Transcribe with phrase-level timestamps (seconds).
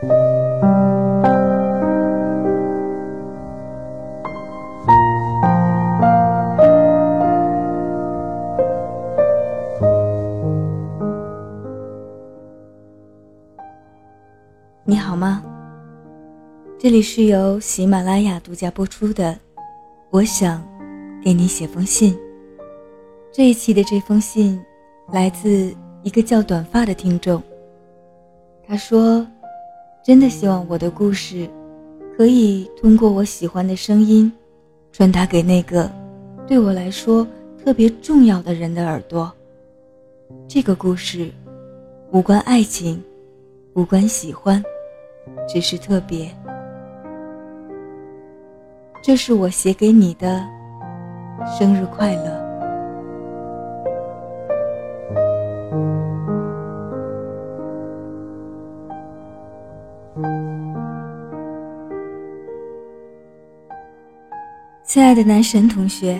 [0.00, 0.06] 你
[14.96, 15.42] 好吗？
[16.78, 19.36] 这里是由喜马拉雅独家播出的。
[20.10, 20.64] 我想
[21.20, 22.16] 给你写封信。
[23.32, 24.64] 这一期的这封信
[25.10, 27.42] 来自一个叫短发的听众。
[28.64, 29.26] 他说
[30.02, 31.48] ：“真的希望我的故事
[32.16, 34.32] 可以通过我喜欢的声音，
[34.90, 35.90] 传达给那个
[36.46, 37.26] 对我来说
[37.62, 39.30] 特别重要的人的耳朵。
[40.46, 41.30] 这个故事
[42.10, 43.02] 无关爱情，
[43.74, 44.62] 无关喜欢，
[45.48, 46.30] 只是特别。”
[49.04, 50.44] 这是我写给你的
[51.58, 52.37] 生日快乐。
[64.84, 66.18] 亲爱的男神同学，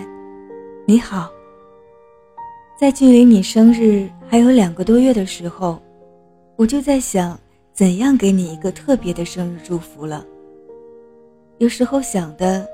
[0.85, 1.29] 你好。
[2.79, 5.81] 在距离你生日还有两个多月的时候，
[6.55, 7.37] 我就在想，
[7.73, 10.25] 怎样给你一个特别的生日祝福了。
[11.57, 12.65] 有时候想的，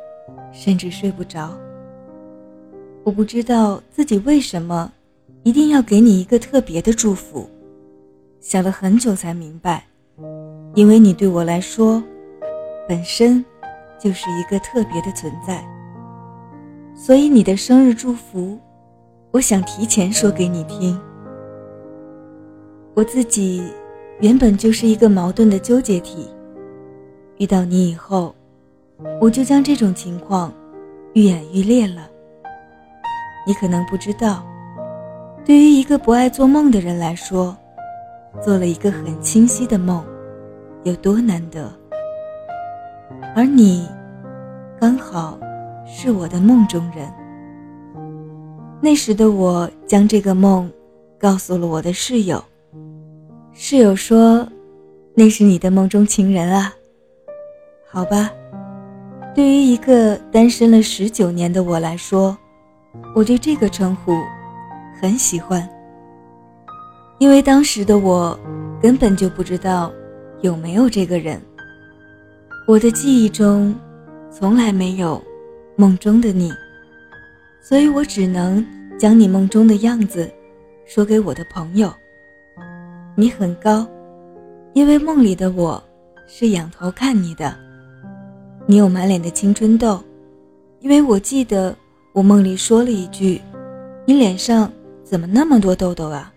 [0.51, 1.57] 甚至睡不着。
[3.03, 4.91] 我不知道自己为什么
[5.43, 7.49] 一定要给你一个特别的祝福，
[8.39, 9.87] 想了很久才明白，
[10.75, 12.03] 因为你对我来说，
[12.85, 13.43] 本身
[13.97, 15.65] 就是一个特别的存在。
[16.93, 18.59] 所以你的生日祝福，
[19.31, 20.99] 我想提前说给你听。
[22.93, 23.63] 我自己
[24.19, 26.29] 原本就是一个矛盾的纠结体，
[27.37, 28.35] 遇到你以后。
[29.19, 30.53] 我就将这种情况
[31.13, 32.09] 愈演愈烈了。
[33.45, 34.41] 你可能不知道，
[35.43, 37.55] 对于一个不爱做梦的人来说，
[38.41, 40.01] 做了一个很清晰的梦，
[40.85, 41.67] 有多难得。
[43.35, 43.89] 而你，
[44.79, 45.37] 刚好
[45.83, 47.11] 是我的梦中人。
[48.79, 50.71] 那时的我将这个梦
[51.19, 52.43] 告诉了我的室友，
[53.51, 54.47] 室友说
[55.15, 56.71] ：“那是你的梦中情人啊。”
[57.89, 58.29] 好吧。
[59.33, 62.37] 对于一个单身了十九年的我来说，
[63.15, 64.13] 我对这个称呼
[65.01, 65.67] 很喜欢，
[67.17, 68.39] 因为当时的我
[68.79, 69.91] 根本就不知道
[70.41, 71.41] 有没有这个人。
[72.67, 73.75] 我的记忆中
[74.31, 75.21] 从来没有
[75.75, 76.51] 梦中的你，
[77.61, 78.65] 所以我只能
[78.97, 80.31] 将你梦中的样子
[80.85, 81.93] 说给我的朋友。
[83.15, 83.87] 你很高，
[84.73, 85.81] 因为梦里的我
[86.27, 87.55] 是仰头看你的。
[88.65, 90.03] 你有满脸的青春痘，
[90.79, 91.75] 因为我记得
[92.13, 93.39] 我梦里说了一句
[94.05, 94.71] ：“你脸上
[95.03, 96.33] 怎么那么多痘痘啊？”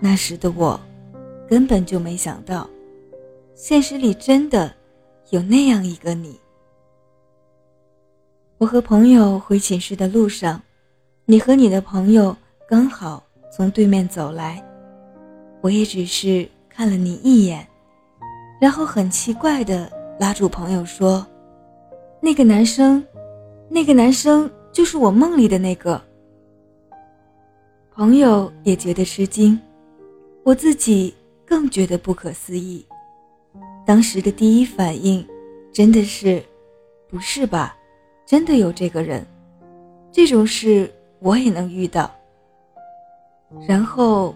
[0.00, 0.78] 那时的我，
[1.48, 2.68] 根本就没想到，
[3.54, 4.74] 现实里真的
[5.30, 6.38] 有那样一个你。
[8.58, 10.62] 我和朋友回寝室的路上，
[11.24, 12.36] 你和你的朋友
[12.68, 14.64] 刚好从对面走来，
[15.60, 17.66] 我也只是看了你一眼，
[18.60, 19.90] 然后很奇怪的。
[20.18, 21.26] 拉住朋友说
[22.22, 23.06] ：“那个男生，
[23.68, 26.00] 那个男生就是我梦里的那个。”
[27.94, 29.60] 朋友也觉得吃惊，
[30.42, 31.14] 我自己
[31.46, 32.84] 更觉得不可思议。
[33.86, 35.26] 当时的第一反应，
[35.72, 36.42] 真的是，
[37.08, 37.76] 不是吧？
[38.26, 39.24] 真的有这个人？
[40.10, 42.10] 这种事我也能遇到。
[43.66, 44.34] 然后，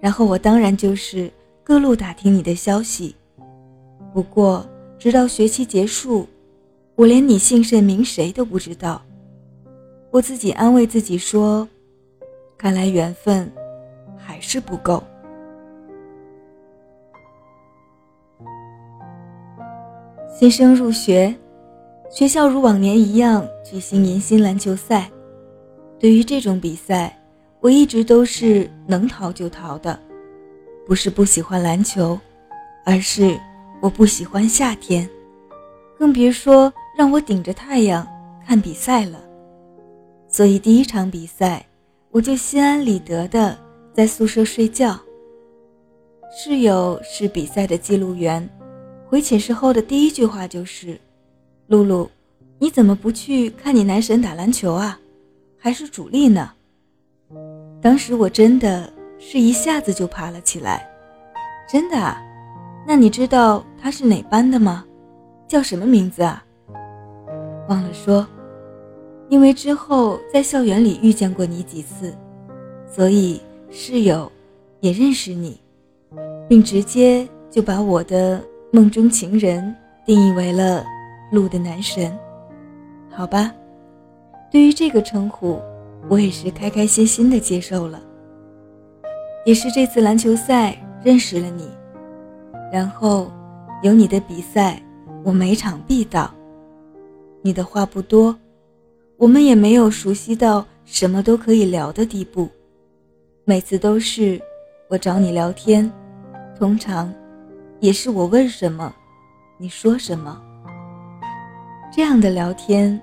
[0.00, 1.30] 然后我当然就是
[1.62, 3.14] 各路打听你的消息。
[4.12, 4.66] 不过。
[4.98, 6.28] 直到学期结束，
[6.94, 9.02] 我连你姓甚名谁都不知道。
[10.12, 11.68] 我自己安慰自己说
[12.56, 13.52] ：“看来缘分
[14.16, 15.02] 还是不够。”
[20.38, 21.34] 新生入学，
[22.10, 25.10] 学校如往年一样举行迎新篮球赛。
[25.98, 27.16] 对于这种比赛，
[27.60, 29.98] 我一直都是能逃就逃的，
[30.86, 32.18] 不是不喜欢篮球，
[32.84, 33.38] 而是。
[33.80, 35.10] 我不喜欢夏天，
[35.98, 38.06] 更别说让我顶着太阳
[38.46, 39.20] 看比赛了。
[40.28, 41.66] 所以第一场比赛，
[42.12, 43.58] 我就心安理得的
[43.92, 44.96] 在宿舍睡觉。
[46.34, 48.48] 室友是比赛的记录员，
[49.06, 50.98] 回寝室后的第一句话就是
[51.68, 52.10] ：“露露，
[52.58, 54.98] 你怎么不去看你男神打篮球啊？
[55.58, 56.50] 还是主力呢？”
[57.82, 60.88] 当时我真的是一下子就爬了起来，
[61.70, 62.16] 真的啊。
[62.86, 64.86] 那你知道他是哪班的吗？
[65.46, 66.42] 叫什么名字啊？
[67.68, 68.26] 忘了说，
[69.28, 72.16] 因为之后在校园里遇见过你几次，
[72.90, 73.38] 所以
[73.70, 74.32] 室友
[74.80, 75.60] 也认识你，
[76.52, 78.38] 并直接就把我的
[78.72, 80.84] 梦中情人定义为了
[81.30, 82.14] 路的男神。
[83.08, 83.50] 好吧，
[84.50, 85.58] 对于这个称呼，
[86.10, 88.02] 我也是开开心心的接受了。
[89.46, 91.70] 也是这次篮球赛认识了你，
[92.70, 93.32] 然后
[93.82, 94.78] 有你的比赛，
[95.24, 96.30] 我每场必到。
[97.40, 98.36] 你的话不多，
[99.16, 102.46] 我们也没有熟悉到什么都可以聊的地步。
[103.46, 104.38] 每次都是
[104.90, 105.90] 我找你聊天，
[106.62, 107.12] 通常
[107.80, 108.94] 也是我问什么，
[109.58, 110.40] 你说什么。
[111.92, 113.02] 这样的聊天，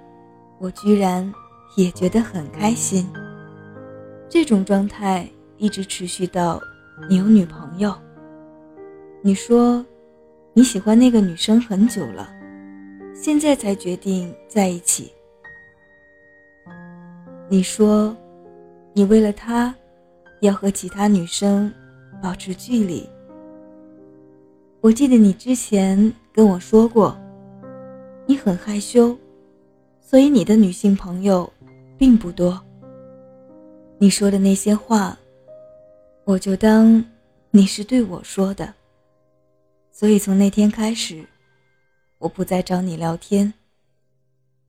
[0.60, 1.30] 我居然
[1.76, 3.06] 也觉得很开心。
[4.30, 5.30] 这种状态。
[5.58, 6.58] 一直持续到
[7.10, 7.94] 你有女朋友。
[9.22, 9.86] 你说
[10.54, 12.30] 你喜欢那个女生很久了，
[13.14, 15.12] 现在才决定在一起。
[17.50, 18.16] 你说
[18.94, 19.76] 你为了她
[20.40, 21.70] 要和其他女生
[22.24, 23.06] 保持距离。
[24.82, 27.18] 我记得你之前跟我说过，
[28.26, 29.18] 你很害羞，
[30.00, 31.52] 所以你的女性朋友
[31.98, 32.62] 并不多。
[33.98, 35.18] 你说的那些话。
[36.26, 37.04] 我就当
[37.50, 38.72] 你是对我说的，
[39.92, 41.26] 所以从那天开始，
[42.20, 43.52] 我不再找你聊天，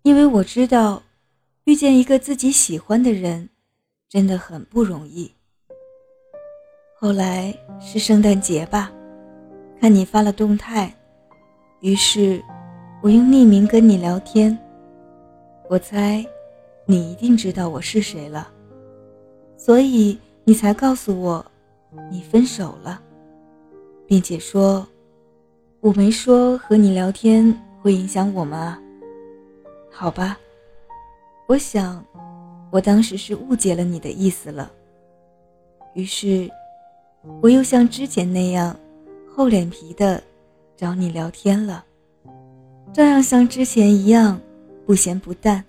[0.03, 1.03] 因为我知道，
[1.65, 3.51] 遇见一个自己喜欢的人，
[4.09, 5.31] 真的很不容易。
[6.99, 8.91] 后来是圣诞节吧，
[9.81, 10.93] 看你发了动态，
[11.81, 12.43] 于是
[13.01, 14.57] 我用匿名跟你聊天。
[15.71, 16.23] 我猜，
[16.85, 18.47] 你一定知道我是谁了，
[19.57, 21.45] 所以你才告诉我。
[22.09, 23.03] 你分手了，
[24.07, 24.87] 并且说，
[25.81, 28.81] 我没说和你聊天会影响我们啊。
[29.91, 30.39] 好吧，
[31.49, 32.05] 我想，
[32.71, 34.71] 我当时是误解了你的意思了。
[35.95, 36.49] 于是，
[37.43, 38.77] 我又像之前那样，
[39.33, 40.23] 厚脸皮的
[40.77, 41.85] 找你聊天了，
[42.93, 44.39] 照样像之前一样
[44.85, 45.65] 不咸不淡，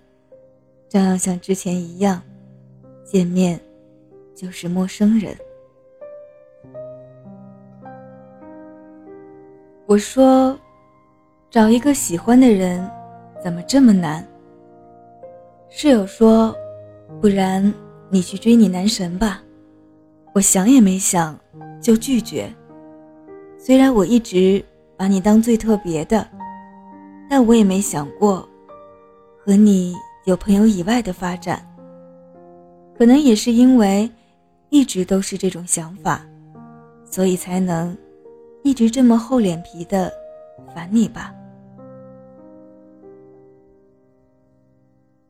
[0.89, 2.21] 照样像之前一样，
[3.05, 3.59] 见面
[4.35, 5.37] 就是陌生人。
[9.85, 10.57] 我说
[11.51, 12.89] ：“找一个喜欢的人，
[13.43, 14.25] 怎么这么难？”
[15.69, 16.55] 室友说
[17.21, 17.73] ：“不然
[18.09, 19.41] 你去追你男神吧。”
[20.33, 21.37] 我想也没想，
[21.81, 22.49] 就拒绝。
[23.63, 24.65] 虽然我一直
[24.97, 26.27] 把你当最特别的，
[27.29, 28.49] 但我也没想过
[29.37, 29.93] 和你
[30.25, 31.63] 有朋友以外的发展。
[32.97, 34.09] 可能也是因为
[34.69, 36.25] 一直都是这种想法，
[37.05, 37.95] 所以才能。
[38.63, 40.11] 一直这么厚脸皮的
[40.73, 41.33] 烦你吧？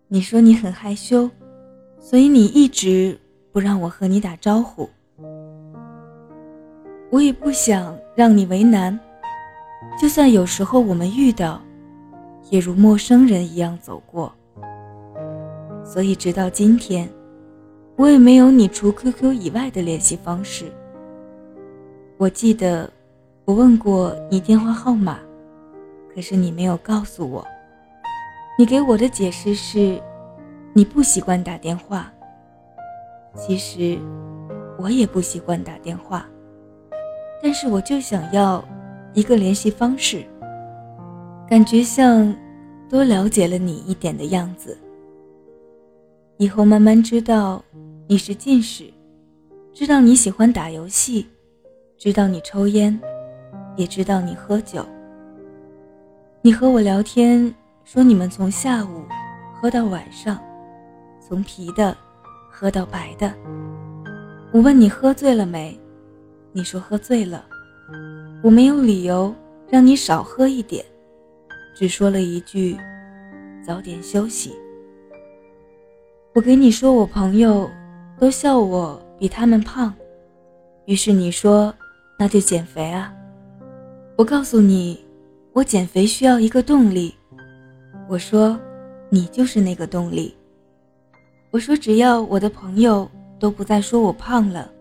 [0.10, 1.30] 你说你很害羞，
[1.98, 3.18] 所以你一直
[3.52, 4.90] 不让我和你打招呼。
[7.12, 9.00] 我也不想让你为难，
[10.02, 11.62] 就算有时候我们遇到，
[12.50, 14.34] 也如陌生人一样走过。
[15.84, 17.08] 所以直到今天，
[17.98, 20.72] 我也没有你除 QQ 以外的联系方式。
[22.18, 22.90] 我记得。
[23.44, 25.18] 我问过你电话号码，
[26.14, 27.46] 可是你没有告诉我。
[28.58, 30.00] 你给我的解释是，
[30.74, 32.14] 你不习惯打电话。
[33.36, 34.00] 其实，
[34.78, 36.28] 我也不习惯打电话，
[37.42, 38.64] 但是我就想要
[39.14, 40.24] 一个联系方式，
[41.50, 42.36] 感觉像
[42.90, 44.78] 多了解了你一点的样子。
[46.38, 47.64] 以后慢慢知道
[48.08, 48.92] 你是近视，
[49.74, 51.28] 知道你喜欢打游戏，
[51.98, 53.00] 知道你抽烟。
[53.78, 54.86] 也知道你喝酒。
[56.42, 57.56] 你和我聊天，
[57.86, 59.06] 说你们从下午
[59.54, 60.38] 喝到晚上，
[61.26, 61.96] 从啤的
[62.50, 63.34] 喝到白的。
[64.52, 65.80] 我问你喝醉了没，
[66.54, 67.46] 你说喝醉了。
[68.42, 69.34] 我没有理由
[69.70, 70.84] 让你少喝一点，
[71.76, 72.78] 只说了一句
[73.66, 74.56] 早点休息。
[76.34, 77.70] 我给你说我朋友
[78.18, 79.94] 都笑我比他们胖，
[80.86, 81.74] 于是你说
[82.18, 83.14] 那就减肥啊。
[84.18, 85.04] 我告诉你，
[85.54, 87.14] 我减肥需要一个动力。
[88.08, 88.60] 我说，
[89.10, 90.36] 你就是那个动力。
[91.50, 94.72] 我说，只要我的朋友都不再说我胖了，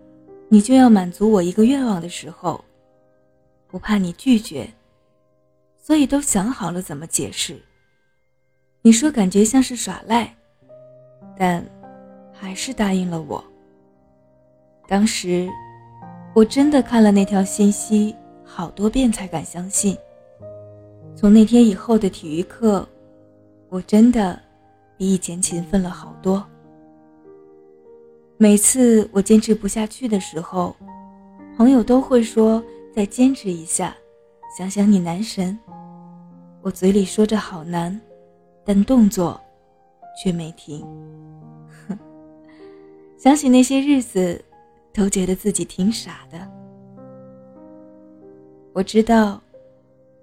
[0.53, 2.63] 你就要满足我一个愿望的时候，
[3.69, 4.69] 不怕你拒绝，
[5.79, 7.57] 所以都想好了怎么解释。
[8.83, 10.35] 你说感觉像是耍赖，
[11.39, 11.65] 但
[12.33, 13.43] 还是答应了我。
[14.89, 15.49] 当时，
[16.35, 18.15] 我真的看了那条信息。
[18.53, 19.97] 好多遍才敢相信。
[21.15, 22.85] 从那天以后的体育课，
[23.69, 24.37] 我真的
[24.97, 26.45] 比以前勤奋了好多。
[28.43, 30.75] 每次我坚持不下去的时候，
[31.59, 33.95] 朋友都会说再坚持一下，
[34.57, 35.59] 想想你男神。
[36.63, 38.01] 我嘴里说着好难，
[38.65, 39.39] 但动作
[40.17, 40.81] 却没停。
[41.87, 41.99] 哼，
[43.21, 44.43] 想起那些日子，
[44.91, 46.39] 都觉得自己挺傻的。
[48.73, 49.39] 我知道，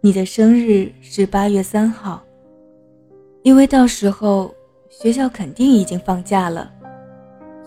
[0.02, 2.24] 你的生日是八月三号，
[3.44, 4.52] 因为到时候
[4.90, 6.74] 学校肯定已经放假了，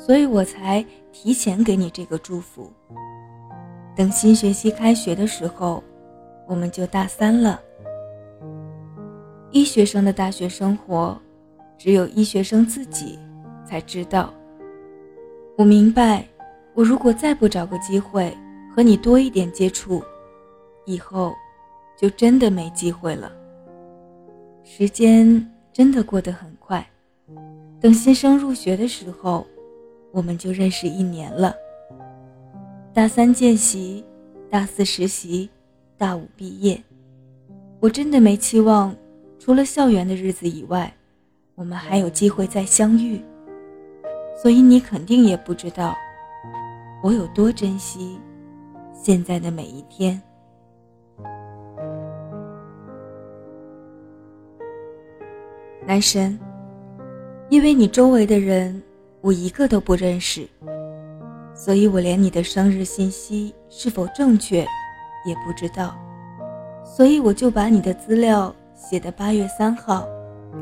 [0.01, 2.73] 所以我才提前给你这个祝福。
[3.95, 5.85] 等新学期开学的时候，
[6.49, 7.61] 我们就大三了。
[9.51, 11.21] 医学生的大学生活，
[11.77, 13.19] 只有医学生自己
[13.67, 14.33] 才知道。
[15.59, 16.27] 我明白，
[16.73, 18.35] 我如果再不找个机会
[18.75, 20.03] 和你多一点接触，
[20.87, 21.35] 以后
[21.99, 23.31] 就真的没机会了。
[24.65, 26.89] 时间真的过得很快，
[27.79, 29.47] 等新生入学的时候，
[30.13, 31.55] 我们就认识一年了。
[32.93, 34.05] 大三见习，
[34.51, 35.49] 大四实习，
[35.97, 36.83] 大五毕业，
[37.79, 38.95] 我真的没期望。
[39.39, 40.93] 除了校园的日子以外，
[41.55, 43.23] 我们还有机会再相遇，
[44.37, 45.97] 所以你肯定也不知道
[47.03, 48.19] 我有多珍惜
[48.93, 50.21] 现在的每一天。
[55.87, 56.39] 男神，
[57.49, 58.81] 因为你周围的人
[59.21, 60.49] 我一个都不认识，
[61.55, 64.67] 所以我连你的生日信息是否正确
[65.27, 65.95] 也不知道，
[66.85, 68.55] 所以我就把你的资料。
[68.83, 70.09] 写的八月三号，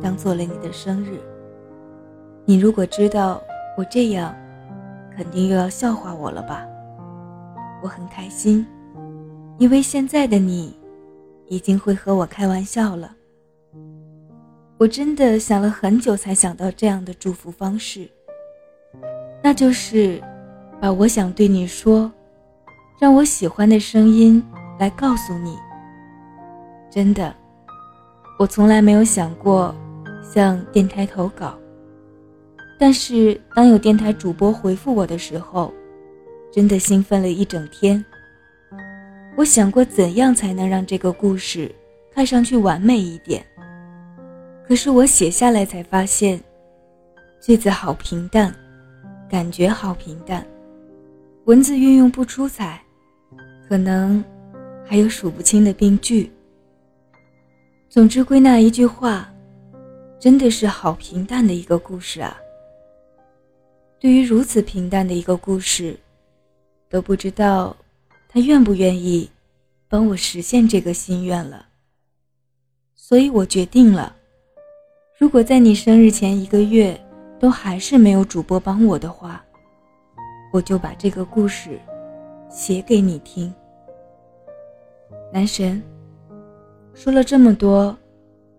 [0.02, 1.20] 当做了你的生日。
[2.44, 3.40] 你如果知道
[3.76, 4.34] 我这样，
[5.16, 6.66] 肯定又要笑话我了吧？
[7.80, 8.66] 我很开心，
[9.56, 10.76] 因为现在的你，
[11.46, 13.14] 已经会和我开玩笑了。
[14.78, 18.10] 我真的想了很久，才想到这样的祝福方式，
[19.42, 20.22] 那就是
[20.80, 22.10] 把我想对你说，
[23.00, 24.42] 让我喜欢的声音
[24.78, 25.56] 来告诉你。
[26.90, 27.34] 真的。
[28.38, 29.74] 我从来没有想过
[30.22, 31.58] 向电台投稿，
[32.78, 35.74] 但是当有电台主播回复我的时候，
[36.52, 38.04] 真的兴奋了一整天。
[39.36, 41.74] 我想过怎样才能让这个故事
[42.14, 43.44] 看上去完美一点，
[44.68, 46.40] 可是我写下来才发现，
[47.40, 48.54] 句子好平淡，
[49.28, 50.46] 感觉好平淡，
[51.44, 52.82] 文字运用不出彩，
[53.68, 54.24] 可能
[54.86, 56.32] 还有数不清的病句。
[57.90, 59.30] 总之，归纳一句话，
[60.18, 62.36] 真的是好平淡的一个故事啊。
[63.98, 65.98] 对于如此平淡的一个故事，
[66.88, 67.76] 都不知道
[68.30, 69.28] 他愿不愿意
[69.88, 71.66] 帮我实现这个心愿了。
[72.94, 74.14] 所以我决定了，
[75.18, 76.98] 如果在你生日前一个月
[77.38, 79.44] 都还是没有主播帮我的话，
[80.52, 81.78] 我就把这个故事
[82.50, 83.52] 写给你听，
[85.32, 85.82] 男神。
[86.94, 87.96] 说了这么多，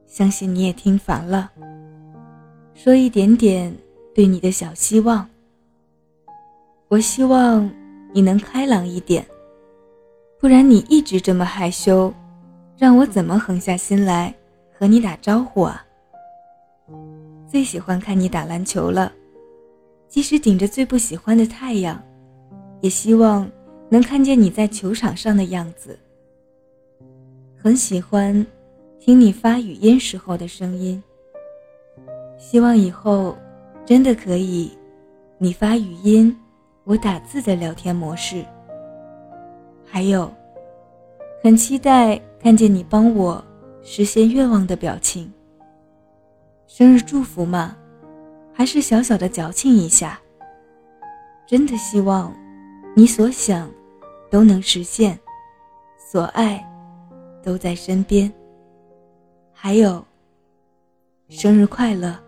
[0.06, 1.52] 相信你也听烦了。
[2.74, 3.76] 说一点点
[4.16, 5.28] 对你的小希望。
[6.88, 7.70] 我希望
[8.14, 9.26] 你能开朗一点，
[10.40, 12.14] 不然你一直这么害羞，
[12.78, 14.34] 让我怎么狠下心来
[14.72, 15.86] 和你打招呼啊？
[17.50, 19.12] 最喜欢看你打篮球了，
[20.08, 22.00] 即使顶着最不喜欢的太阳，
[22.80, 23.50] 也希望
[23.90, 25.98] 能看见你在球场上的样子。
[27.58, 28.46] 很喜欢
[29.00, 31.02] 听你发语音时候的声音。
[32.38, 33.36] 希望以后
[33.84, 34.72] 真的可以，
[35.40, 36.38] 你发语音，
[36.84, 38.46] 我打字的聊天模式。
[39.84, 40.32] 还有，
[41.44, 43.44] 很期待看见你帮我
[43.82, 45.34] 实现愿望的表情。
[46.72, 47.76] 生日祝福嘛，
[48.54, 50.20] 还是小小的矫情一下。
[51.48, 52.32] 真的希望
[52.96, 53.68] 你所想
[54.30, 55.20] 都能实现，
[55.98, 56.64] 所爱。
[57.42, 58.32] 都在身边。
[59.52, 60.06] 还有，
[61.30, 62.22] 生日快乐！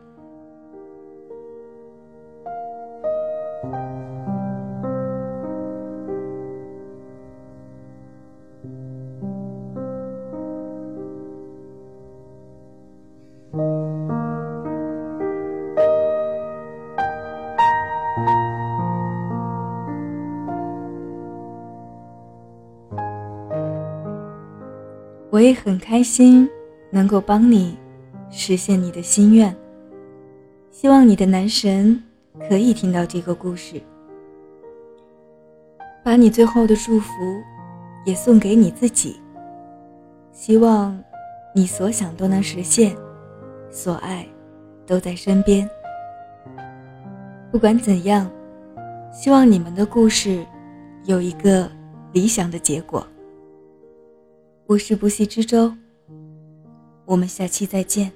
[25.41, 26.47] 我也很开心，
[26.91, 27.75] 能够帮你
[28.29, 29.51] 实现你的心愿。
[30.69, 31.99] 希望你的男神
[32.47, 33.81] 可以听到这个故事，
[36.03, 37.11] 把你最后的祝福
[38.05, 39.19] 也送给你自己。
[40.31, 40.95] 希望
[41.55, 42.95] 你所想都能实现，
[43.71, 44.23] 所爱
[44.85, 45.67] 都在身边。
[47.51, 48.29] 不管怎样，
[49.11, 50.45] 希望你们的故事
[51.05, 51.67] 有一个
[52.11, 53.03] 理想的结果。
[54.71, 55.73] 我是不息之舟，
[57.03, 58.09] 我们下期再见。